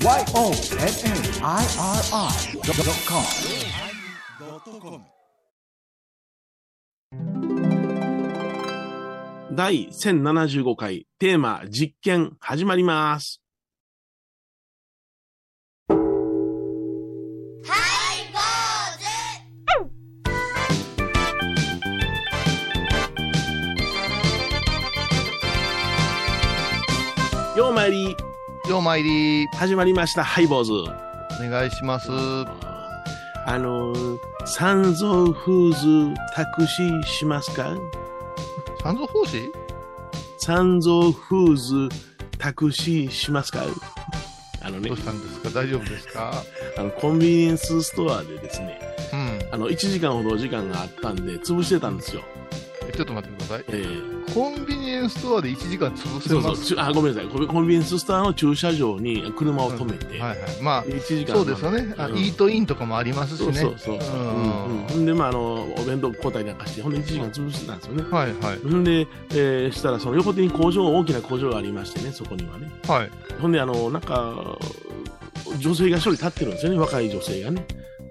[0.00, 0.28] YONNIRI.com
[9.56, 13.42] 第1075回テーマ実験始まります。
[27.56, 28.14] ようまいり、
[28.68, 30.72] ようまいり、始まりました、ハイボーズ。
[30.72, 32.10] お願いします。
[32.10, 37.74] あのー、三蔵フーズタクシーしますか？
[38.82, 39.50] 三蔵法師
[40.38, 41.88] 三蔵フーズ
[42.38, 43.64] タクシーしますか？
[44.60, 44.88] あのね。
[44.90, 45.50] どう、したんですか？
[45.50, 46.32] 大丈夫ですか？
[46.76, 48.78] あの、コンビニエンスストアでですね、
[49.12, 49.38] うん。
[49.50, 52.20] あの、1時間ほどお時間があったんで、潰してたんですよ。
[52.47, 52.47] え
[52.98, 53.64] ちょっと待ってください。
[53.68, 56.66] えーコンビニエンスストアで1時間潰せそうそうます。
[56.66, 57.30] ちゅあ、ごめんなさい。
[57.30, 60.38] コンビニエンスストアの駐車場に車を止めて、はいはい。
[60.60, 61.94] まあ、1時間そうですよね。
[61.96, 63.54] あうんイートインとかもありますしね。
[63.54, 64.16] そうそうそう。
[64.16, 65.06] ううんんうん。
[65.06, 68.02] で、まあ、あの、お弁当交代なんかして、ほんで1時間潰してたんですよね。
[68.10, 68.58] はいはい。
[68.58, 72.70] ほんで、えーしたら、その横手に工場、大きな工場がありましてね、そこにはね。
[72.86, 73.10] はい。
[73.40, 74.58] ほんで、あの、なんか、
[75.58, 77.66] 女性が一人立ってるんですよね、若い女性がね。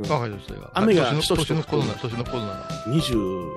[0.10, 0.72] 若い女性が。
[0.74, 2.70] 雨が年のしとしと年の頃な、年の頃なら。
[2.88, 3.52] 25、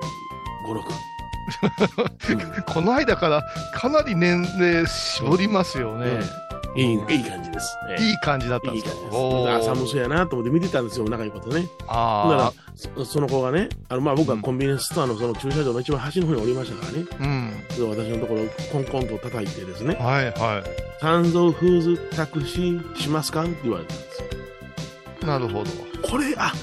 [0.67, 1.11] 6。
[2.67, 6.21] この間からかなり年齢絞りますよね。
[6.75, 7.77] いい、いい感じです。
[7.89, 9.69] えーいい感じだったんいいですか感じです。
[9.71, 11.67] あ寒そうやなと思って見てたんですよ、仲いいことね。
[11.85, 17.05] ほんならあそ、その子がね、あの、まあ、僕はコンビニエンスストアのその駐車場の一番端の方におりましたからね。
[17.19, 17.23] あ。
[17.23, 17.95] うん。
[17.95, 20.63] で私のところ、コンコンと叩いてですね、はいは
[21.01, 23.43] 三蔵フーズタクシーしますか？
[23.43, 24.27] って言われたんですよ。
[25.23, 25.25] い。
[25.25, 25.69] なるほど。
[26.01, 26.53] これ、あ、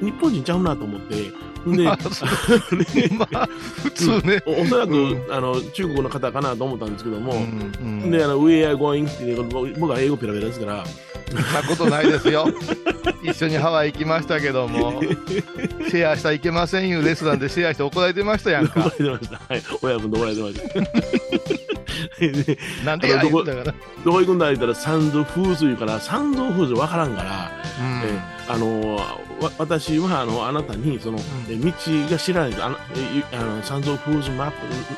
[0.00, 1.34] に日本人ちゃうなと思って、ん
[1.66, 3.46] で、まあ
[3.82, 4.42] 普通ね。
[4.46, 9.08] おおそらく、うんあの、中国の方かなと思ったんですけども、うんうんで、あの、Where are going?
[9.08, 10.84] っていう僕僕は英語ペラペラですから、
[11.30, 12.46] そんなことないですよ。
[13.22, 15.00] 一緒にハワイ行きましたけども、
[15.88, 18.90] シェアしたらいけませんよ、レストランでシェアして怒られてましたやん怒らか。
[18.98, 19.40] れてました。
[19.48, 19.62] はい。
[19.82, 20.80] 親分と怒られてました。
[22.20, 23.08] でなんら。
[23.24, 27.50] どこ行くんだ言ったら、サンドフーズ言うから、サンドフーズわからんから、
[28.04, 28.18] え
[28.52, 29.18] あのわ
[29.58, 31.18] 私はあのあなたにその、
[31.48, 31.72] え道
[32.10, 32.76] が知らないとあの
[33.32, 34.56] あのサンドフーズマップ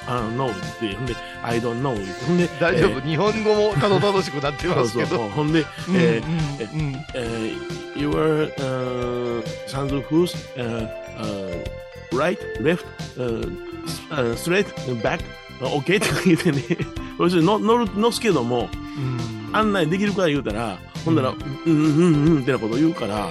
[0.08, 5.18] あの No ってほんで I don't know ってほんで大丈夫、え日本語もたどたどしくなってーますけど。
[5.28, 5.66] ほんで、うん
[5.96, 6.22] え
[6.74, 6.94] うんうん。
[7.14, 10.88] えー Your、uh, サンドフーズ、uh,
[11.20, 11.64] uh,
[12.10, 12.84] right left、
[13.16, 13.48] uh,
[14.10, 14.66] uh, straight
[15.00, 15.20] back
[15.60, 16.76] OK って言ってね。
[17.18, 19.56] そして乗乗る乗すけどもうん。
[19.56, 23.30] 案内できるから言うたら、ほんなら、ううんん、うん、うん、うんってなこと言うから、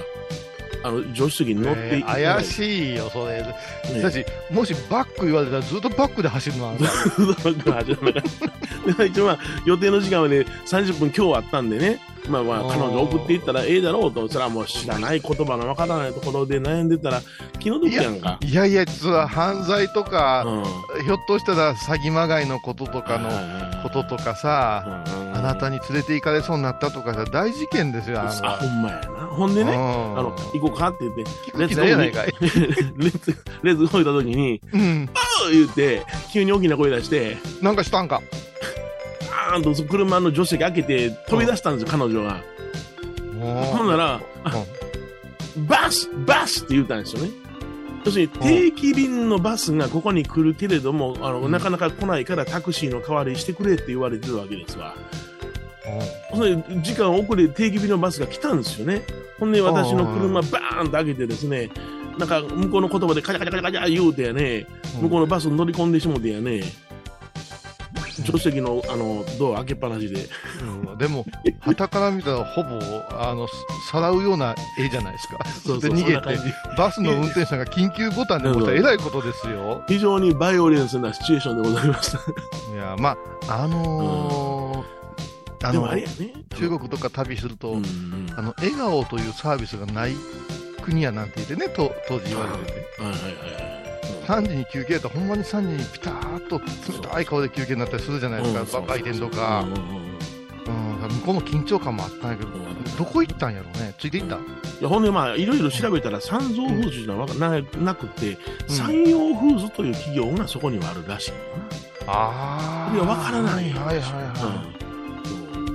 [0.84, 2.46] あの、助手席に乗ってえー怪い。
[2.46, 3.42] しいよ、それ。
[3.42, 6.84] ねだし、もしバック言われたらずっとバックで走るのあんた
[8.98, 11.98] で一応まあ、予定の時間まで30分今日あったんでね、
[12.28, 17.20] まあまあ、彼女送っていったらええだろうと、それはもう知らない言葉のわからないところで悩んでたら、
[17.60, 18.38] 気の毒やんか。
[18.40, 21.04] いやいや、実は犯罪とか、うん。
[21.04, 23.28] ひょっとしたら詐欺まがいのこととかの
[23.82, 29.26] こととかさ、あなたに、に連れて行かれそうになったとかさ、大事件ですよ、あんあ、ほんまやな。
[29.26, 32.26] ほんでね、ね、あの、行こうかって言って、聞く気ないやないかい。
[32.40, 35.10] レッツ、レッツゴー言った時に、うん。
[35.12, 38.22] あー言って、急に大きな声出して、なんかしたんか？
[39.54, 42.42] バーンと車の助手席開けて飛び出したんですよ、彼女が。
[43.40, 44.20] ほんなら、
[45.68, 47.30] バスバスって言ったんですよね。
[48.04, 51.52] 要するに定期便のバスがここに来るけれども、あの、うん。
[51.52, 54.94] なかなか来ないからタクシーの代わりにしてくれって言われてるわけですわ。
[56.34, 59.02] それで時間遅れ定期便のバスが来たんですよね。
[59.38, 61.70] ほんで私の車バーンと開けてですね、
[62.18, 64.66] なんか向こうの言葉でカチャカチャカチャカチャ言うてやね、
[65.00, 66.62] 向こうのバスに乗り込んでしもてやね、
[68.24, 70.26] 助手席のあのドア開けっぱなしで。
[70.62, 70.64] う
[70.94, 71.26] んでも、
[71.60, 72.78] 旗から見たらほぼ、
[73.10, 73.48] あの、
[73.90, 75.38] さらうような絵じゃないですか。
[75.44, 76.38] そうそうで逃げて
[76.78, 79.82] バスの運転手さんが緊急ボタンで押したらえらいことですよ。
[79.88, 82.18] 非常にバイオレンスなシチュエーションでございました。
[82.18, 83.16] いや、ま
[83.48, 84.94] あ、あのー
[85.64, 86.32] あのでもあれやね。
[86.56, 90.14] 中国とか旅すると、うんうんあの、笑顔というサービスがない
[90.82, 93.02] 国やなんて言ってね、と当時言われてて。
[93.02, 93.83] はいはいはいはい。
[94.24, 95.08] 3時に休憩やった。
[95.08, 96.64] らほんまに3時にピターッと冷
[97.08, 102.50] たい顔で休憩になったりするじゃないですか、売店とかうん、うんうんうん、向こうの緊張感もあったんやけど、
[102.98, 104.36] どこ行ったんやろうね、ついていった？
[104.36, 104.38] い
[104.80, 108.38] やほんでまあいろいろ調べたら三蔵フーズじゃなななくて、
[108.68, 108.74] うん。
[108.74, 111.36] 山陽フーズという企業がそこにはあるらしいよ
[112.06, 114.83] あいやわからないはいはいはい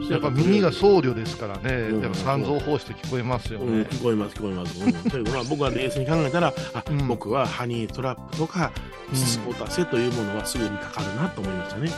[0.10, 3.88] やっぱ耳が僧侶ですからね、うんやっぱ三蔵法師と聞こえますようん、ね。
[3.90, 8.72] 聞こえます聞こえます、うん、だけどまあ僕は冷静に考えたらあ、うん僕はハニートラップとか
[9.12, 11.90] うんスポタセというものはすぐにかかるなと思いましたね、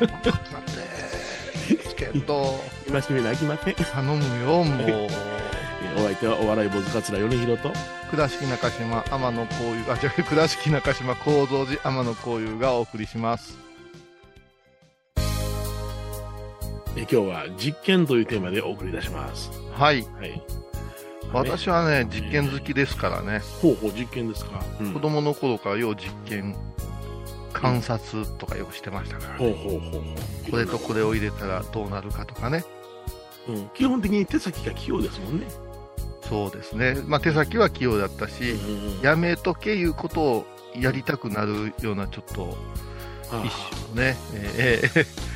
[0.00, 3.74] だって、つけけど、今しめなあきません。
[3.74, 4.90] 頼むよ、もう。
[4.90, 5.08] え
[5.96, 7.72] お相手はお笑い坊主桂米広と、
[8.10, 13.63] 倉敷中島天野幸雄、あ、違う、倉敷中島幸三寺天野幸雄がお送りします。
[17.10, 19.50] 今日は実験というテーマでお送りいたします。
[19.72, 20.02] はい。
[20.02, 20.42] はい。
[21.32, 24.64] 私はね、実験好きですからね、ほうほう実験ですか。
[24.80, 26.54] うん子供の頃からよう実験、
[27.52, 30.50] 観察とかよくしてましたから、ほうほうほうほう。
[30.50, 32.64] これとこれを入れたらどうなるかとかね。
[33.48, 35.46] うん、基本的に手先が器用ですもんね。
[36.28, 36.96] そうですね。
[37.06, 40.46] まあ手先は器用だったし、うんやめとけいうことを
[40.78, 42.56] やりたくなるようなちょっと
[43.30, 45.34] あ一種のね、えーえー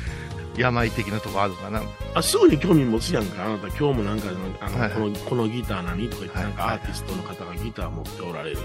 [0.59, 1.81] 病的なとこあるかな。
[2.13, 4.29] あすぐに興味持つやんか、あなた今日もなんか
[4.59, 4.99] あの、はいはい。
[4.99, 6.09] このこのギター何？
[6.09, 8.57] とか言って、はいなんかアーティストの方がギター持っておられる、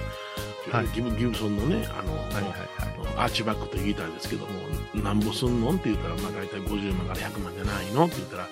[0.71, 0.89] はい。
[0.89, 2.55] ギブギブソンのね、あの、はいはいはい。
[3.17, 4.53] アーチバックというギターですけども、
[5.03, 5.71] なんぼすんの？
[5.71, 8.07] って言ったら、まあ大体50万から100万じゃないの？
[8.07, 8.49] って言ったら、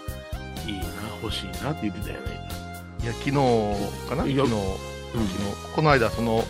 [0.66, 0.84] いいな、
[1.22, 2.40] 欲しいなって言ってたよね。
[3.02, 3.32] いや、昨日
[4.08, 4.22] かな？
[4.22, 4.62] 昨日、いや昨日、
[5.74, 6.44] この間、その、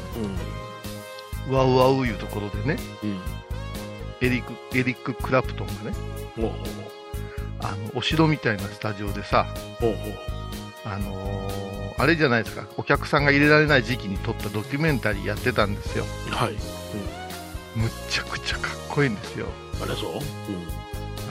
[1.48, 3.06] うワウワウいうところでね、ん。
[3.06, 3.20] うん。
[4.22, 5.92] エリック、エリック・クラプトンがね、
[6.36, 6.56] ほうほ
[7.60, 9.46] あの、お城みたいなスタジオでさ、
[9.80, 9.94] うほう。
[10.84, 16.04] あのーあれじゃないですか、お客さんが入れられない時期に撮ったドキュメンタリーやってたんですよ。
[16.30, 16.54] はい。
[17.76, 19.46] むっちゃくちゃかっこいいんですよ。
[19.80, 20.14] あれそう？
[20.14, 20.20] うん。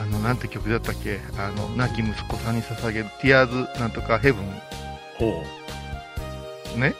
[0.00, 1.20] あの、なんて曲だったっけ？
[1.36, 4.44] あの、亡き息子さんに捧げる、ティアーズなんとかヘブン、
[5.18, 5.44] ほ
[6.76, 6.78] う。
[6.78, 6.94] ね、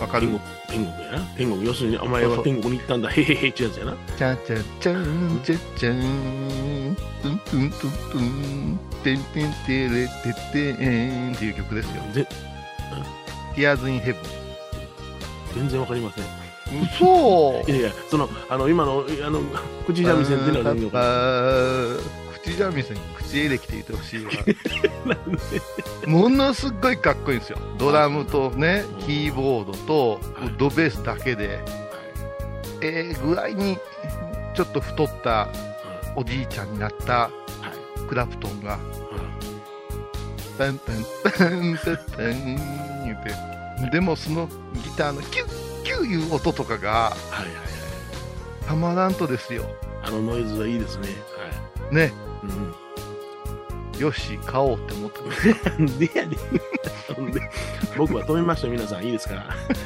[0.00, 0.28] わかる？
[0.28, 1.20] 天国、天国やな。
[1.36, 3.96] 天国、要するに、お前は天国に行ったんだ、へへへってやつやな。
[4.16, 10.72] チャチャチャンチャチャントゥントゥントゥントゥンテンテンテレテテ
[11.30, 12.02] ンっていう曲ですよ。
[12.12, 12.26] ぜ
[13.54, 14.18] ティアーズ・イン・ヘブ
[15.54, 16.24] 全然わかりません。
[16.24, 16.26] ン。
[16.84, 19.40] 嘘いやいや、その、あの、今の、あの、
[19.86, 21.00] 口三味線っていうのは全然わか
[22.42, 24.32] 口三味線、口エレキって言ってほしいわ。
[26.06, 27.58] ものすっごいかっこいいんですよ。
[27.78, 31.60] ドラムとね、キーボードとはいウッドベースだけで、
[32.80, 33.78] ええ具合に
[34.54, 35.48] ちょっと太った
[36.16, 37.30] おじいちゃんになったは
[37.98, 38.08] い。
[38.08, 38.80] クラプトンが、はい
[40.58, 43.24] パンパンパンパンパン言う
[43.84, 47.16] て、でもそのギターのキュッキュッいう音とかが。
[48.66, 49.64] たまらんとですよ。
[50.02, 51.08] あのノイズはいいですね。
[51.36, 51.94] はい。
[51.94, 52.12] ね、
[52.42, 52.74] うん。
[54.02, 57.14] よし、買おうって思ってでやねん。
[57.14, 57.40] ほんで
[57.96, 59.04] 僕は止めましたよ、皆さん。
[59.04, 59.44] いいですか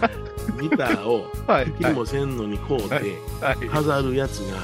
[0.61, 3.69] ギターをはい、もせんのにこうて、はい。
[3.69, 4.59] 飾るやつが、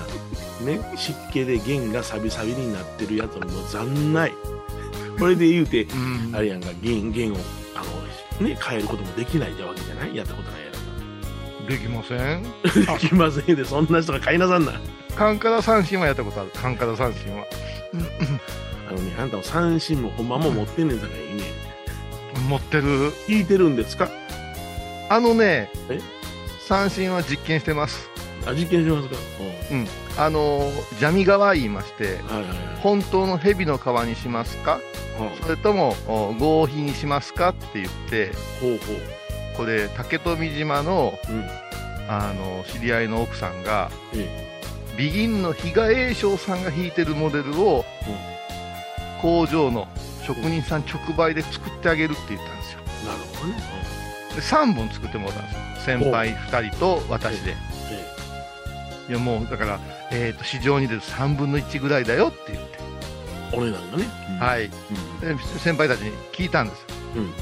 [0.64, 4.32] ね、湿気で弦がサビサビになってるやつはもう残ない。
[5.18, 7.36] これで言うて、うんあれやんか、弦、弦を、
[7.74, 7.82] あ
[8.40, 10.16] の、ね、変えることもできないってわけじゃない？
[10.16, 11.68] やったことないやろ。
[11.68, 12.42] できません
[13.00, 14.72] できませんで、そんな人が買いなさんな。
[15.16, 16.50] カンカラ三振はやったことある。
[16.54, 17.44] カンカラ三振は。
[18.88, 21.44] あのね、あんたも三振もほんまも持ってんねんさかいいね。
[22.48, 23.12] 持ってる。
[23.28, 24.08] 弾いてるんですか？
[25.08, 26.00] あのねえ、
[26.66, 28.08] 三振は実験してます。
[28.46, 29.16] あ、実験しますか？
[29.70, 29.86] うん。
[30.18, 32.26] あのー、ジャミ革言いまして、うん。
[32.26, 32.58] はいはいはい。
[32.82, 34.80] 本当の蛇の皮にしますか？
[35.42, 37.50] それともお合皮にしますか？
[37.50, 38.78] って言って、ほうほう。
[39.56, 41.44] これ、竹富島の、うん。
[42.08, 44.50] あの、知り合いの奥さんが、え
[44.96, 47.84] ビギンの比嘉栄翔さんが弾いてるモデルを、
[49.22, 49.86] 工場の
[50.26, 52.80] 職人さん直売で作ってあげるって言ったんですよ。
[53.04, 53.06] え。
[53.06, 53.54] なるほどね。
[54.34, 55.50] で3本作ってもらったんで
[55.80, 55.98] すよ。
[56.00, 57.54] 先輩2人と私で。
[59.08, 62.78] えいやもうだから、えー、と市場に出る3分の1ぐらいだよって言って、
[63.52, 63.56] え。
[63.56, 64.04] お値段がね。
[64.40, 64.70] はい、い。
[65.20, 66.86] で先輩たちに聞いたんですよ、
[67.16, 67.32] うん。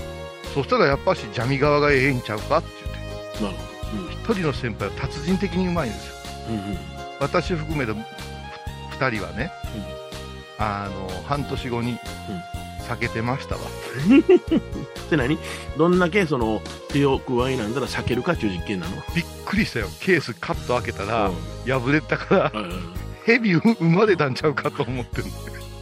[0.54, 4.02] そしたらやっぱしジャミ側がええんちゃうかって言ってなるほど。
[4.04, 4.12] うん。
[4.12, 6.14] 一人の先輩は達人的にうまいんですよ
[6.50, 6.78] うんうん。
[7.20, 9.50] 私含めて2人はね、
[10.61, 11.99] あの半年後に
[12.88, 13.62] 避けてましたわ、
[15.11, 15.38] で何？
[15.79, 18.97] どんだけその手を加えなんだら避けるかっていう実験なの？
[19.14, 19.87] びっくりしたよ。
[20.00, 21.35] ケースカッと開けたら、うん。
[21.67, 22.81] 破れたからはいはいはい。
[23.25, 25.25] ヘビ生まれたんちゃうかと思ってる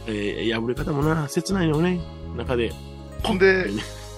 [0.07, 1.99] えー、破れ方もな、切ないよね。
[2.37, 2.71] 中で。
[3.23, 3.65] ほんで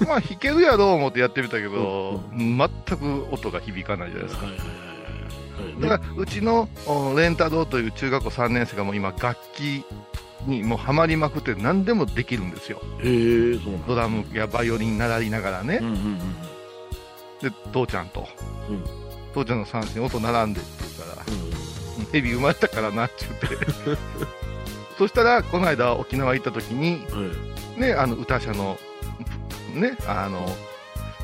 [0.07, 4.45] まあ弾けるやろう思ってやってみたけど、全く音が響かないじゃないですか。
[4.45, 4.83] はいはいはいは
[5.69, 5.73] い。
[5.73, 5.81] はい。
[5.81, 9.83] だからうちのおレンタドーという中学校3年生がもう今楽器
[10.47, 12.81] にもうハマりまくって何でもできるんですよ。
[13.03, 15.79] へえそうドラムやバイオリン習いながらね。
[15.81, 16.19] うん、うんうん。
[17.41, 18.27] で父ちゃんと、
[18.69, 18.83] うん。
[19.33, 21.25] 父ちゃんの三振音並んでって言うから。
[21.27, 24.01] うん「ヘビ生まれたからな」って言って。
[24.97, 27.31] そしたらこの間沖縄行った時には
[27.77, 27.79] い。
[27.79, 28.77] ねあの歌者の
[29.73, 30.55] ねあの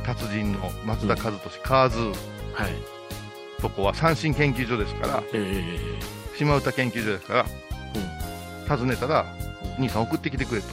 [0.06, 1.98] 達人の松田和俊カーズ。
[1.98, 2.10] ー
[2.54, 2.74] はい。
[3.62, 5.24] とこは三振研究所ですから。
[5.34, 5.64] え
[6.04, 6.38] え。
[6.38, 7.46] 島唄研究所ですから、
[8.68, 9.26] 訪ねたら、
[9.78, 10.68] 兄さん送ってきてくれと。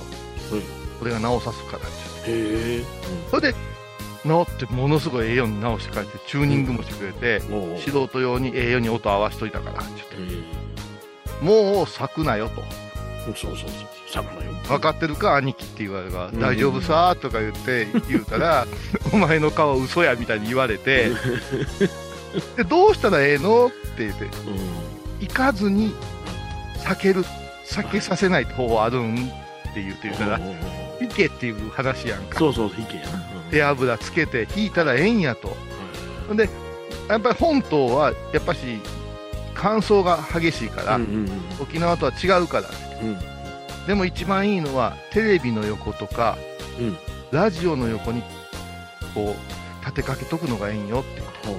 [0.55, 1.81] はい俺が直さすからっ
[2.25, 2.85] てへえ。
[3.31, 3.55] それで、
[4.25, 7.79] 直ってものすごいええように直して帰って、チューニングもしてくれて、うん。
[7.79, 10.47] 素人用にええように音合わしといたからって言っへて、
[11.43, 11.45] え。
[11.45, 12.63] もう咲くなよと。
[13.27, 13.71] そうそうそう。
[14.11, 14.53] さくなよ。
[14.69, 18.67] 分かってるか、兄貴って言われるから、うん大丈夫さーとか言って、言うたら、
[19.13, 21.11] お前の顔嘘やみたいに言われて、
[22.57, 24.31] でどうしたらええのって言って、うん。
[25.21, 25.95] 行かずに
[26.85, 27.25] 避ける、
[27.65, 30.57] 避けさせない方法あるんって言って言ったら、おうおうおう
[31.01, 32.39] 行けっていう話やんか。
[32.39, 35.57] そうそう、いけやん手油つけて引いたらええんやと。
[36.29, 36.49] ほんで、
[37.09, 38.61] やっぱり本島は、やっぱし、
[39.55, 41.29] 乾燥が激しいから、うんうん
[41.61, 42.69] 沖縄とは違うから。
[43.03, 43.09] うん。
[43.09, 43.19] うん。
[43.87, 46.37] でも一番いいのは、テレビの横とか、
[46.79, 46.97] うん
[47.31, 48.23] ラジオの横に、
[49.13, 51.21] こう、立てかけとくのがええんよって。
[51.47, 51.59] ほうう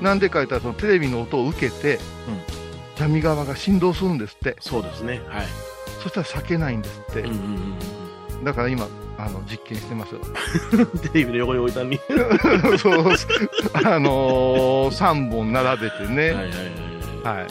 [0.00, 1.98] んなんでか言ったら、そのテレビの音を受けて、
[3.00, 4.56] 闇側が振動するんですって。
[4.60, 5.20] そうですね。
[5.28, 5.46] はい。
[6.02, 7.20] そしたら避けないんですって。
[7.20, 7.74] うんうんうん
[8.42, 8.88] だから今、
[9.18, 10.20] あの、実験してますよ。
[10.72, 10.86] うん。
[11.00, 12.00] テレビの横に置いたのに。
[12.80, 13.04] そう、
[13.74, 17.36] あのー、3本並べてね、はいはいはい。
[17.40, 17.46] はい。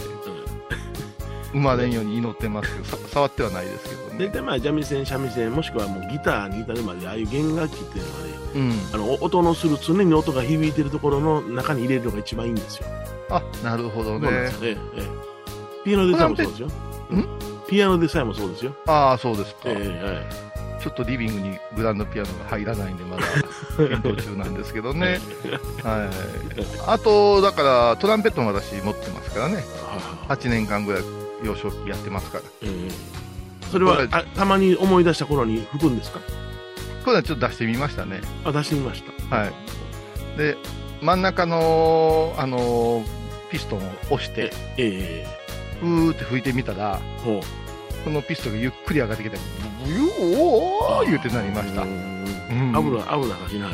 [1.52, 4.30] 生まれんように祈ってますけど、さ触ってはないですけど大ね。
[4.30, 8.74] 体まあ三味線三味線もしくはもうギターに至るまでああいう弦楽器っていうのはねうん。
[8.94, 12.88] あの音のする常に音が響いてるところの中に入れるのが一番いいんですよ。
[13.30, 14.48] あ、なるほどそうなんでね。
[14.50, 15.29] すよええええ
[15.90, 16.68] ピアノでさえもそうですよ。
[16.68, 16.72] ん？
[17.68, 18.76] ピアノでさえもそうですよ。
[18.88, 19.62] ああ、そうですか。
[19.66, 23.24] えええちょっとリビングにグランドピアノが入らないんで、まだ
[23.76, 25.20] 検討中なんですけどえね。
[25.84, 26.10] はい。
[26.88, 29.56] あと、だから、トランペットも私持ってますからね。
[29.58, 29.62] は
[30.30, 31.04] 8年間ぐらい
[31.44, 32.44] 幼少期やってますから。
[32.64, 32.92] ええ
[33.70, 36.20] それはあたまに思い出した頃に吹くんですか？
[37.04, 38.22] これはちょっと出してみましたね。
[38.46, 39.36] あ出してみました。
[39.36, 39.52] はい。
[40.38, 40.56] で、
[41.02, 43.04] 真ん中の、あの
[43.52, 43.82] ピストンを
[44.12, 45.39] 押して、ええ
[45.80, 47.00] ふーって吹いてみたら、
[48.04, 49.38] そのピストンがゆっくり上がってきて、
[49.84, 51.84] ブユーおー言うてなりました。
[51.84, 53.70] 危ない危ない話な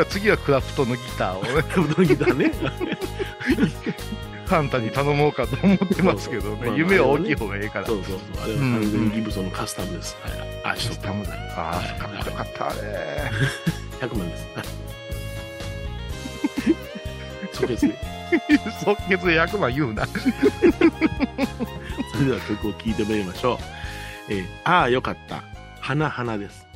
[0.00, 2.52] あ次はクラフトのギターをね、カブトギターね。
[4.46, 7.86] カンタに頼もうかと思ってますけどそうそうね、夢は大きい方がええから。
[7.86, 8.44] そうそうそう。
[8.44, 10.16] あれはうん完全にギブソンのカスタムです。
[10.22, 10.32] はい。
[10.64, 11.32] あ、一つタムだ。
[11.56, 13.30] ああ、かっこよかった、あれ。
[14.06, 14.46] 100万です。
[14.54, 14.64] はい
[17.52, 18.09] 即決で。
[18.84, 20.06] 即決で100万言うな。
[22.12, 23.58] それでは曲を聴いてもらいましょう。
[24.28, 25.42] えー、ああ、よかった。
[25.80, 26.66] 花花です。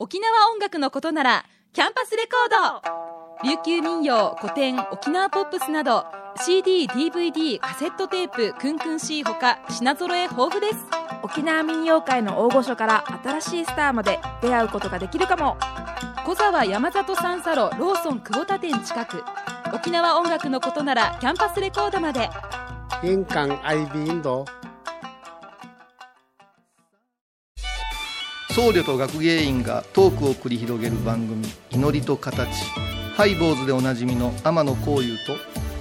[0.00, 6.04] 沖縄音楽のことならキャンパスレコード琉球民謡古典沖縄ポップスなど
[6.44, 10.76] CD、DVD、カセットテープクンクン C ほか品揃え豊富です。
[11.22, 15.56] 沖縄民謡界の大御所から新しいスターまで出会うことができるかも。
[16.26, 19.22] 小沢山里三佐路ローソン久保田店近く。
[19.72, 22.28] 沖縄音楽のことならキャンパスレコードまで。
[23.04, 24.46] 印港 IB 印度
[28.50, 32.48] 僧侶と学芸員がトークを繰り広げる番組「祈りと形」
[33.18, 35.34] ハイボーズでおなじみの天野幸雄と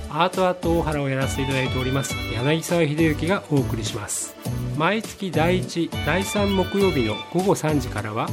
[0.10, 4.36] アートアート大原をやらせていただいております柳沢秀幸がお送りします。
[4.76, 8.28] 毎月第1第3木曜日の午後3時からは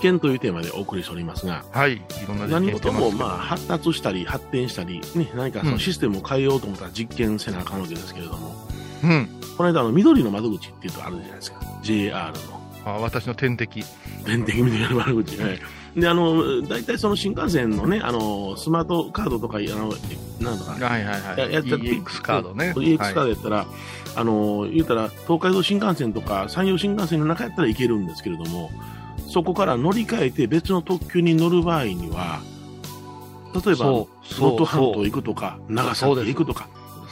[0.00, 8.54] 験というテーマでお送りしておりますが、はいいろんな何事もまあ発達したり発展したり、ね、何かそのシステムを変えようと思ったら実験せなあかんわけですけれども、
[9.04, 9.28] うん。
[9.56, 11.60] この間あの緑の窓口っていうとあるじゃないですか。
[11.82, 12.60] JR の。
[12.84, 13.84] あ私の天敵。
[14.24, 15.40] 電的緑の窓口。
[15.40, 15.60] はい。
[15.96, 19.92] で、あの、大体その新幹線のね、あの、スマートカードとか、あの、
[20.40, 21.38] なんとか、はいはいはい。
[21.38, 22.72] ややった EX カードね。
[22.76, 23.30] EX カードはい。
[23.30, 23.66] やったら、
[24.16, 28.70] あの、言うたら、東海道新幹線とか山陽新幹線の中やったらいけるんですけれども、
[29.32, 32.40] そこから乗り換えて別の特急に乗る場合には、
[33.54, 34.06] 例えば、能
[34.40, 36.68] 登半島行くとか、長崎行くとか、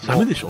[0.07, 0.49] ダメでしょ？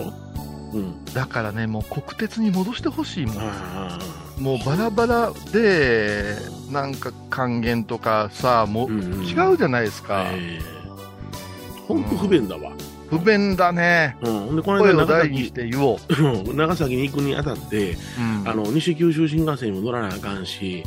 [0.75, 0.79] う。
[0.79, 1.05] ん。
[1.15, 3.37] だからねもう国鉄に戻してほしいもん。
[3.39, 3.99] あ
[4.39, 6.37] もうバラバラで
[6.71, 12.73] なんか還元とかさもう違うじゃないですあ、か、えー、ほんと不便だわ。
[13.11, 14.17] 不便だね。
[14.21, 14.57] うん。
[14.57, 15.99] で、この声間長を大にし崎、て言おう、
[16.51, 16.57] うん。
[16.57, 18.49] 長崎に行くにあたって、うん。
[18.49, 20.85] あの、西九州新幹線にも乗らなあかんし、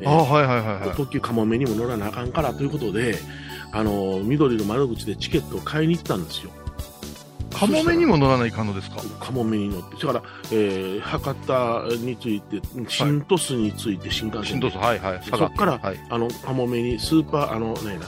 [0.00, 3.16] えーあはいはいはいはい特急かもめにも乗らなあかんからということで、
[3.72, 6.50] あの、緑の窓口でチケットを買いに行ったんですよ。
[7.52, 9.02] あカモメにも乗らないかんのですか？
[9.20, 15.22] カモメに乗って、それから、えー、博多について、新鳥栖について新幹線で、新鳥栖、はいはい。
[15.28, 15.98] そっから、はい。
[16.08, 18.06] あの、カモメにスーパー、あの、何やな、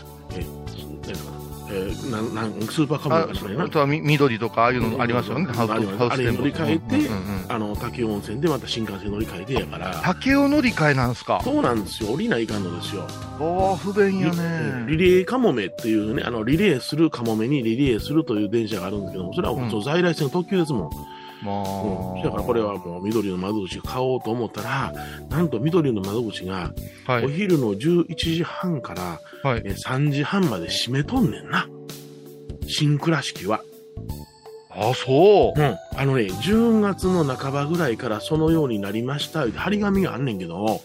[1.74, 7.46] えー、なん、なん、スーパーカモメあかな、あとはみ緑とかああいうのありますよね、うんハウスハウステンボあれ乗り換えてうんうんうん。
[7.48, 11.40] あの、竹温泉でまた新幹線乗り換えてやから、竹雄乗り換えなんですか？
[11.42, 13.06] そうなんですよ、降りないかんのですよ。
[13.40, 14.84] ああ、不便やリね。
[14.88, 19.82] リレーカモメっていうね、あの、リレーするカモメにリレーするという電車があるんですけども、それはうん。
[19.82, 20.90] 在来線の特急ですもん。
[21.42, 21.62] ま
[22.14, 22.22] うん。
[22.22, 24.92] だからこれはもう緑の窓口買おうと思ったら、
[25.28, 26.72] なんと緑の窓口が。
[27.08, 29.62] お昼の11時半からはい。
[29.64, 31.68] え3時半まで閉めとんねんな。
[32.66, 33.62] 新倉敷は。
[34.70, 35.60] あ、そう。
[35.60, 35.76] うん。
[35.96, 39.46] あのね、10月の半ばぐらいからそのようになりました。
[39.50, 40.80] 張り紙があんねんけど、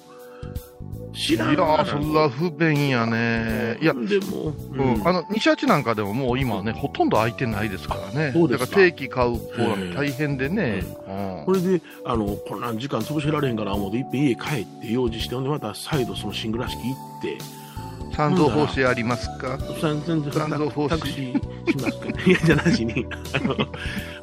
[1.18, 3.78] 知いやらんがなー、そんな不便やね。
[3.82, 8.32] いや、でも、うん、あの西八なんかでももう今ね、ほとんど空いてないですからね。
[8.34, 10.84] そうですかだから定期買う方なんて大変でね。
[11.46, 17.68] これで、あの、こんな時間潰せられへんから思って、いっぺん家帰って用事して、ほんでまた再度その新倉敷行って、うん
[18.18, 19.60] 三蔵法師ありますか？
[19.80, 20.18] 三蔵
[20.72, 22.08] 法師タクシーしますか？
[22.26, 23.56] いや、じゃなしに、あの、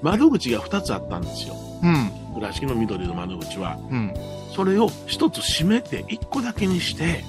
[0.03, 1.55] 窓口が2つあったんですよ。
[1.83, 2.11] うん。
[2.35, 3.79] 倉敷の緑の窓口は。
[3.91, 4.13] うん。
[4.55, 7.25] それを1つ閉めて、1個だけにして、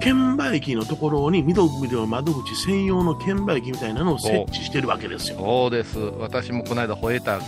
[0.00, 5.38] 券売機のところに緑の窓口専用の券売機みたいなのを設置してるわけですよ。
[5.38, 5.98] そうです。
[5.98, 7.44] 私もこの間吠えたか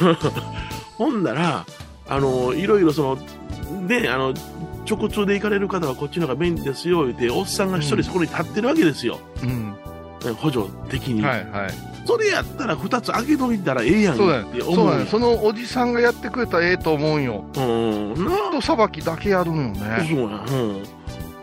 [0.00, 0.14] ら。
[0.96, 1.66] ほんなら、
[2.08, 3.16] あの、いろいろそ
[3.72, 4.32] の、で、あの、
[4.88, 9.18] 直通で行かれる方はこっちの方が便利ですよ、言って、おっさんが一人そこに立ってるわけですよ。
[9.42, 9.70] うん。
[9.70, 11.22] ね補助的に。
[11.22, 11.91] はいはい。
[12.04, 14.62] それやったら2つ開けといたらええやんそうだよって。
[14.62, 15.06] 思うそう。
[15.06, 17.44] そのおじさんがやってくれたらええと思うんよ。
[17.56, 18.24] うん。
[18.24, 19.90] なとさばきだけやるのよそうね。
[19.90, 20.44] や。
[20.52, 20.82] うん。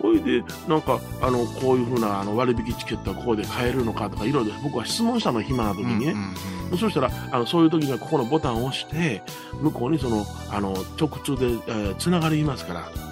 [0.01, 6.11] ほいで、なんか、あの、こういうふうなあの割引チケットはここで買えるのかとか、いろいろ僕は質問したの、暇な時にね。
[6.11, 6.33] うんうん
[6.77, 9.23] そしたら、あの、そういう時にはここのボタンを押して、
[9.59, 13.09] 向こうにその、あの、直通で、えー、つながりますから、うん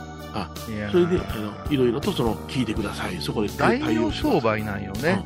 [0.72, 3.18] いやーそれで、あの、いろいろとその、聞いてください。
[3.20, 5.26] そこで大対応量商売なんよね。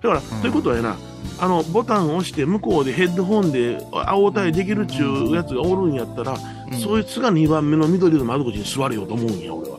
[0.00, 0.96] だから、ということはやな、
[1.38, 9.78] あの、ボタンを押して、向こうでヘッドホンで青対できるっちゅうやつがおるんやったら、うんそいつが2番目の緑の窓口に座れようと思うんや、俺は。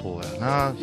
[0.00, 0.72] そうやな。
[0.72, 0.74] な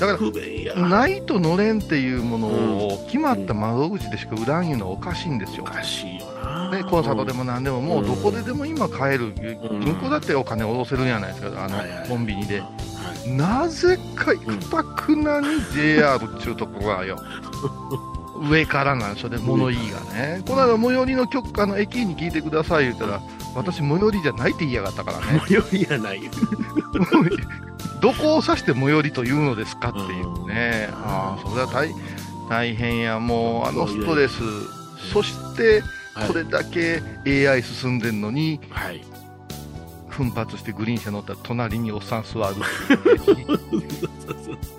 [0.00, 0.74] だから不便や。
[0.74, 5.70] ないと乗れんっていうものを決まった窓口でしか売らんいうのはおかしいんですよお。
[5.70, 6.70] かしいよな。
[6.72, 12.60] ね、コンサートでも何でももうどこででも今買える、うん銀行だってお金下ろせるんじゃないですか、あのコンビニで。
[12.60, 12.92] はい
[13.26, 17.16] なぜか、かたくなに JR っちゅうとこがよ。
[18.48, 20.42] 上からなんですよね、物言いがね。
[20.46, 23.20] この間、最寄りの局あの駅に聞いてください言ったら、
[23.54, 25.40] 私、最寄りじゃないって言いやがったからね。
[25.46, 26.20] 最寄りやない。
[28.00, 30.88] どこを指して最寄りというのですかっていうね。
[30.90, 31.94] うんああ、それは大
[32.48, 34.34] 大変や、もう、あのストレス。
[35.12, 35.80] そして、
[36.14, 39.02] はいこれだけ AI 進んでんのに、はい。
[40.12, 43.86] 奮発してグリーン車乗ったら隣におっさん座るっていうね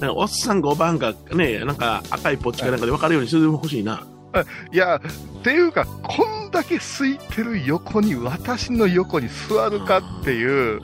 [0.00, 4.06] なんかおっさん5番か、ね、なんか赤いポッチかなんかで分かるようにしてほしいな。
[4.72, 10.80] いや、っていうか、こんだけ空いてる横に、私の横に座るかっていう、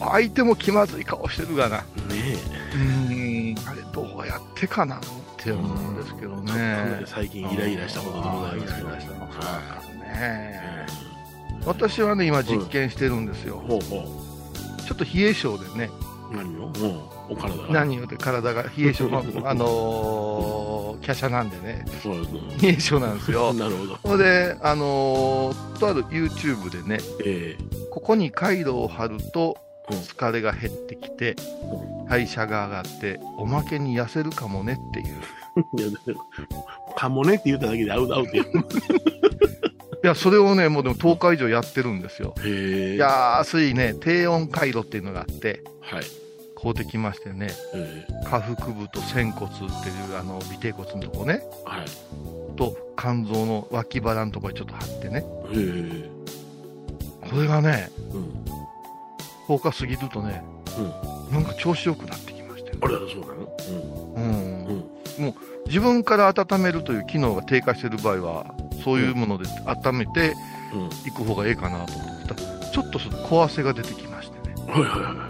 [0.00, 1.78] 相手も気まずい顔してるがな。
[1.78, 1.84] ね
[2.74, 5.00] うーん、あれどうやってかなっ
[5.38, 7.00] て思うんですけどえ。
[7.00, 7.02] ね。
[7.06, 8.88] 最近イライラしたことでございますけど。
[8.88, 10.86] イライラしたのかはね
[11.64, 13.62] 私はね、今実験してるんですよ。
[13.66, 14.04] ほうほ
[14.86, 15.90] ちょっと冷え性でね、
[16.32, 16.36] う。
[16.36, 16.66] 何を？
[16.66, 17.21] うん。
[17.32, 17.68] お体が。
[17.68, 22.40] 何言うて体が冷え性、ま ああのー、華奢なんでね、そうですね。
[22.62, 23.52] 冷え性なんですよ。
[23.54, 23.98] なるほど。
[24.02, 27.56] ほんで、あのーとある YouTube でね、え
[27.90, 29.56] ここに回路を貼ると
[29.90, 31.34] うん疲れが減ってきて、
[32.08, 35.20] 代謝が上がって、おまけに痩せるかもねっていう。
[35.80, 36.14] え い
[36.96, 38.44] かもねって言っただけでアウトアウトや。
[38.44, 42.34] いや、それをね、もうでも10日以上やってるんですよ。
[42.98, 46.02] 安いね、低温回路っていうのがあって、はい。
[46.62, 49.66] こうできましてね、え下腹部と仙骨ってい
[50.14, 51.86] うあの尾てい骨のとこね、えはい。
[52.56, 55.22] と肝臓の脇腹のとこにちょっと貼ってね、へ
[55.54, 56.08] え。
[57.28, 58.44] これがね、うん。
[59.48, 60.44] 10日過ぎるとね、
[61.32, 62.78] なんか調子よくなってきましたよ。
[62.82, 63.48] あれ、そうなの？
[64.16, 64.84] うん
[65.18, 65.24] うん。
[65.24, 65.34] もう
[65.66, 70.34] 自分から温めるという機能が低下している場合は、そういうもので温めて
[70.72, 70.80] うん。
[70.82, 70.86] うん。
[70.88, 74.54] いく方がええかなと思ってたらちょっとその小汗が出てきましてね。
[74.68, 75.28] はいはいは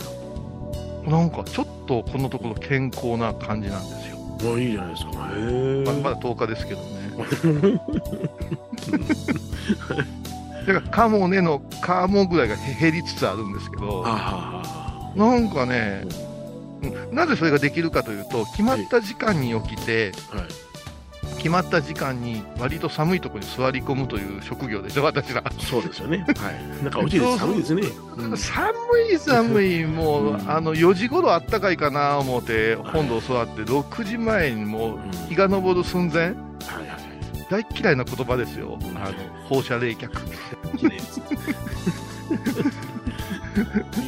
[1.06, 4.16] なんかちょっとこのところ健康な感じなんですよ。
[4.40, 4.44] い。
[4.44, 5.10] まあいいじゃないですか。
[5.10, 5.84] へえ。
[5.84, 7.02] ままだ10日ですけどね。
[10.66, 14.62] だからカモネのカモぐらいが減りつつあるんですけどは、あ、は
[15.16, 16.04] あはなんかね、
[16.82, 20.48] うんなぜそれができるかというと、決まった時間に起きて、あ、はい。
[21.42, 25.42] 決まった時間に割と寒いところに座り込むという職業でしょ、私ら。
[25.58, 26.18] そうですよね。
[26.18, 26.54] はい。
[26.84, 27.38] なんかおちです。
[27.38, 27.82] 寒いですね。
[28.16, 28.72] うん寒
[29.12, 36.36] い寒い、もう、うんあの4時頃あったかいかな思って、本堂座って、6時前にもう日が昇る寸前、はいはい
[37.50, 39.14] 大嫌いな言葉ですよ、あの
[39.48, 40.08] 放射冷却。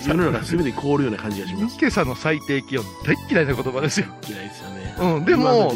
[0.07, 1.77] 世の中すべて凍るような感じがします。
[1.79, 4.07] 今朝の最低気温、大嫌いな言葉ですよ。
[4.27, 4.74] 嫌いですよね。
[5.01, 5.73] うん、でも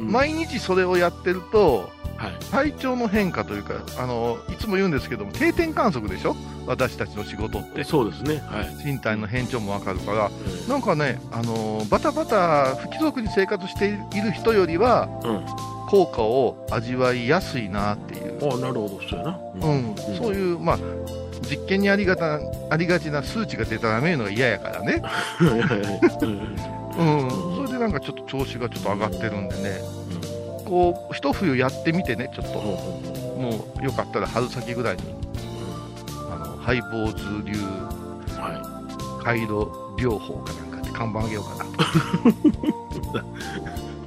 [0.00, 0.10] うん。
[0.10, 2.32] 毎日それをやってると、はい。
[2.50, 7.84] 体調の変化というかあの、いつも言うんですけども、定点観測でしょ、私たちの仕事って。
[7.84, 8.42] そうですね。
[8.46, 8.84] はい。
[8.84, 10.30] 身体の変調もわかるから、
[10.68, 15.46] なんかね、あのバタバタ不規則に生活している人よりは、うん。
[15.88, 19.38] 効果を味わいやすいなっていう、あなるほど、そうやな。
[19.54, 19.94] うん。
[20.16, 20.78] そうういう、まあ、
[21.50, 25.02] 実験にありがたありがちな数値が出たらめるのが嫌やからね、
[26.98, 27.51] うん
[27.82, 29.80] なんかちょっと調子がちょっと上がってるんでね、
[30.64, 35.02] こう、一冬やってみてね、ちょっと、もうよかったら春先ぐらいに、
[36.30, 37.54] あのハイボーズ流
[38.38, 39.66] は回路
[39.96, 41.64] 療法かなんかって看板あげようかな。
[41.64, 41.68] い。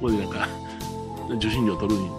[0.00, 0.48] こでなんか、
[1.36, 2.10] 受信料取るに。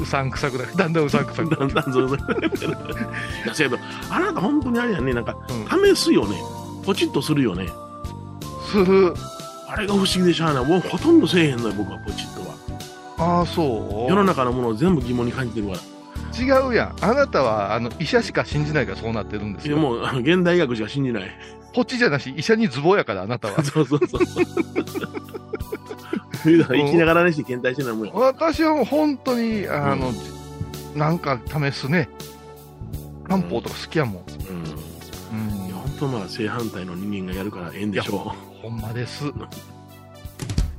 [0.00, 1.74] うさんくさくなる、だんだんうさんくさくなる。
[1.74, 2.18] だんだんそうそう。
[3.44, 6.42] いや、せやけど、あなた本当にあれやね、なんか、うん試すよね。
[6.84, 7.68] ポチッとするよね。
[8.70, 9.14] する。
[9.72, 10.64] あれが不思議でしゃあない。
[10.66, 12.54] もうほとんどせえへんのよ、僕はポチッとは。
[13.18, 14.10] ああ、そう？
[14.10, 15.78] 世の中のものを全部疑問に感じてるから。
[16.38, 16.96] 違うやん。
[17.00, 19.76] あなたは、あの、医者しか信じないからそうなってるんですよ。
[19.78, 21.30] いやもう、あの現代医学しか信じない。
[21.74, 23.62] こっちじゃなし、医者にズボンやから、あなたは。
[23.64, 24.20] そうそうそう。
[26.44, 28.12] 生きながらねして検体してないもんや。
[28.14, 30.12] 私はもう本当に、あの、
[30.96, 32.08] なんか試すね。
[33.28, 34.24] 漢方とか好きやもん。
[34.48, 34.64] うん。
[35.38, 39.24] うんいや、本当まあ、正反対の人間がやるからええんでしょほんまです。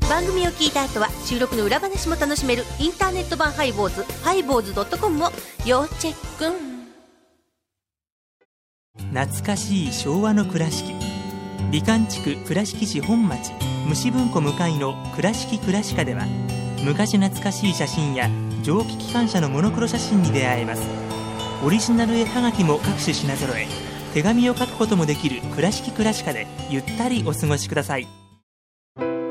[0.09, 5.29] 番組を聞いた後は収録の裏話も楽しめるインターネット版ハイボーズハイボーズドットコムを
[5.65, 6.73] 要チェック。
[9.13, 10.93] 懐かしい昭和の倉敷。
[11.71, 13.51] 美観地区倉敷市本町
[13.87, 16.25] 虫文庫向かいの「倉敷倉歯科」では
[16.83, 18.29] 昔懐かしい写真や
[18.61, 20.83] 蒸気機関車のモノクロ写真に出会えます。
[21.65, 23.67] オリジナル絵はがきも各種品揃え
[24.13, 28.07] 手紙を書くこともできる「倉敷倉歯科」でゆったりお過ごしください。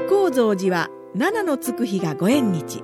[0.08, 2.82] 高蔵寺は七のつく日がご縁日。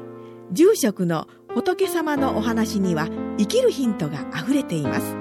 [0.53, 3.09] 住職の仏様のお話には
[3.39, 5.17] 生きるヒントがあふれています。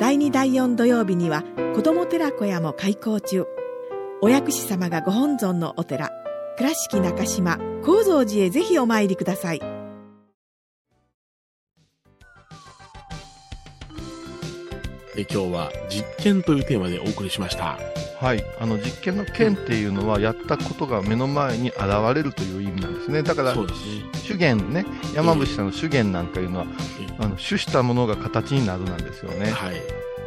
[0.00, 3.46] 第2第4土曜日には子ども寺小屋も開校中。
[4.20, 6.10] お薬師様がご本尊のお寺
[6.56, 9.71] 倉敷中島・高蔵寺へぜひお参りください。
[15.20, 17.78] 今日は実験というテーマでお送りしました。
[18.22, 18.44] はい。
[18.60, 21.80] あの、実験の件っていうのは、やったことが目の前に現
[22.14, 23.22] れるという意味なんですね。
[23.24, 23.52] だから。
[24.22, 26.66] 主言ね、山伏さんの主言なんかいうのは、
[27.18, 29.50] あの主したものが形になるなんですよね。
[29.50, 29.74] はい。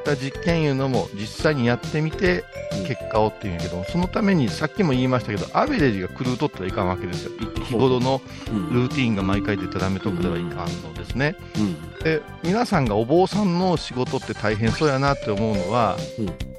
[0.03, 2.43] だ実験いうのも実際にやってみて
[2.77, 7.31] うん結果をっていうんやけど、そのためにさっきも言いましたけどアベレージが狂うとったらいかんわけですよ
[7.63, 8.73] 日頃のうん。
[8.73, 12.03] ルーティンが毎回出たらめとくではいかんのですね、うん。
[12.03, 16.54] で皆さんがお坊さんの仕事って大変そうやなって思うのは、うん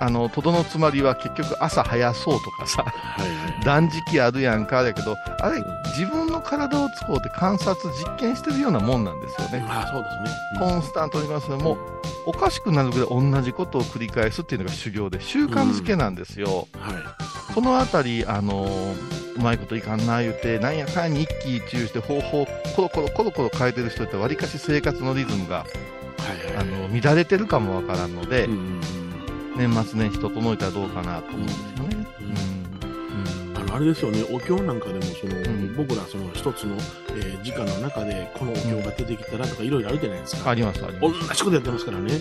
[0.00, 3.64] あのとどのつまりは結局朝早そうとかさはいはい。
[3.64, 5.62] 断食あるやんかだけどあれ
[5.98, 10.60] 自分の体を使うて観察実験してるようなもんなんですよね、まあそうですね。
[10.60, 11.78] コンスタントに言いますも、
[12.26, 16.68] おかしくなるぐらい同じことを繰り返すっていうのが修行で、習慣づけなんですよ。
[16.78, 17.54] はい。
[17.54, 26.56] このあたり、あのーうまいこといかんな言うて、なんやかんやに一喜一憂して方法をコロコロコロコロ変えてる人って、わりかし生活のリズムが、はいはい。
[26.56, 28.62] あの乱れてるかもわからんので、うんうんう
[29.02, 29.05] ん
[29.56, 32.06] 年末年始整えたらどうかなと思うんですよね。
[33.54, 35.74] あのあれですよね、お経なんかでもその、ん。
[35.76, 36.76] 僕らその一つの、
[37.10, 40.50] えー時間の中でこのお経が出てきたらとかいろいろあるじゃないですか。
[40.50, 41.36] あります、あり同ます。
[41.36, 42.12] じことやってますからね。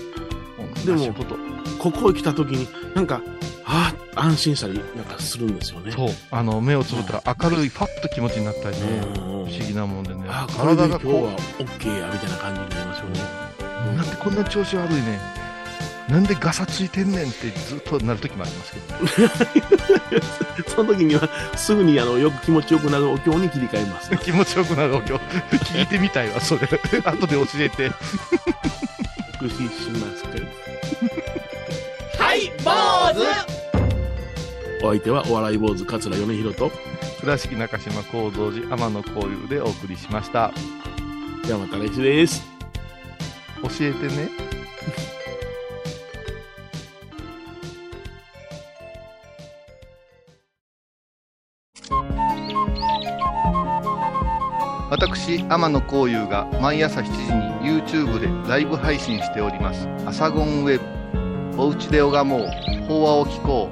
[0.86, 1.36] でもこと。
[1.80, 3.22] ここへ来た時に、なんか、
[3.66, 5.92] ああ、安心したりなんかするんですよね。
[5.92, 8.84] そう、あの、目をつぶったら明るい、ファッと気持ちになったりね、
[9.18, 11.26] うん不思議なもんでね、あ体がこう。
[11.26, 13.20] は OK や、みたいな感じになりますよね。
[13.96, 15.20] なんでこんな調子悪いね
[16.10, 18.80] なんでガサついてんねんってずっとなるときもありますけ
[20.14, 24.16] ど、 その時には、すぐにあの、よく気持ちよくなるお経に切り替えます。
[24.24, 25.16] 気持ちよくなるお経。
[25.58, 26.68] 聞いてみたいわそれ。
[26.68, 27.92] 後で教えて。
[29.40, 30.30] 復習しますか
[32.24, 32.72] はい坊
[34.82, 34.86] 主！
[34.86, 36.72] お相手はお笑い坊主桂米宏と、
[37.20, 40.54] 倉敷中島幸三寺天野幸雄でお送りしました。
[41.48, 42.44] ではまた来週です。
[43.64, 44.45] 教えてね
[55.26, 57.12] 私天野幸雄が毎朝7時
[57.66, 60.86] に YouTube でライブ配信しております「アサゴンウェブ」
[61.60, 62.48] 「おうちで拝もう。
[62.88, 63.70] 法話を聞こ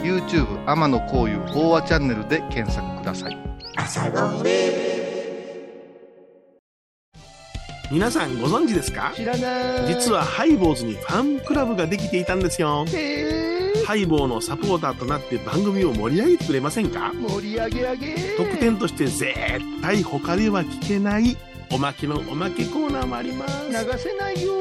[0.02, 3.36] YouTube 天野幸雄法話チャンネルで検索ください。
[7.90, 9.12] 皆さんご存知ですか？
[9.14, 9.86] 知らない。
[9.86, 12.86] 実はハイボーズにファンクラブができていたんですよ
[13.86, 17.12] ハイボーのサポーターとなって番組を盛り上げてくれませんか？
[17.12, 18.14] 盛り上げ上げ。
[18.36, 19.34] 特典として絶
[19.82, 21.36] 対他では聞けない
[21.70, 23.68] おまけのおまけコーナーもあります。
[23.68, 24.52] 流せないよ。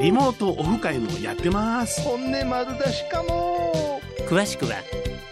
[0.00, 2.00] リモートオフ会もやってます。
[2.02, 4.00] 本音丸出しかも。
[4.28, 4.76] 詳しくは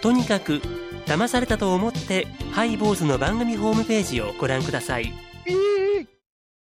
[0.03, 0.61] とにかく
[1.07, 5.13] 騙されたと思ってハイボーズの番組ホームページをご覧ください。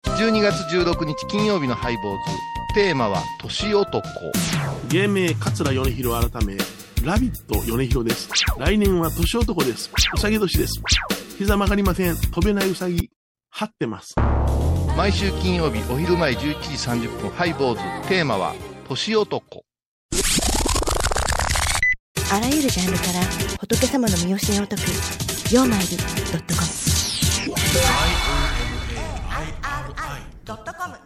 [0.03, 2.17] 12月16日金曜日のハイボーズ
[2.77, 4.03] テーマは「年男」
[4.89, 6.55] 芸名桂米広改め
[7.03, 8.29] 「ラビット!」米広です。
[8.59, 9.89] 来年は年男です。
[10.15, 10.79] うさぎ年です。
[11.39, 12.15] 膝曲がりません。
[12.15, 13.09] 飛べないうさぎ。
[13.49, 14.13] 張ってます。
[14.95, 16.49] 毎週金曜日お昼前11時
[17.07, 18.09] 30分ハイボーズ。
[18.09, 18.53] テーマは
[18.87, 19.41] 「年男」
[22.31, 23.13] あらゆるジャンルから
[23.59, 24.83] 仏様の身教えを解く
[25.51, 25.97] 「曜マイル .com」
[30.45, 30.97] 「IOMAIRI.com」